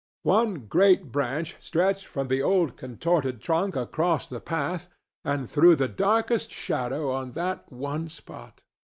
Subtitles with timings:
[0.23, 4.89] One great branch stretched from the old contorted trunk across the path
[5.23, 8.61] and threw the darkest shadow on that one spot.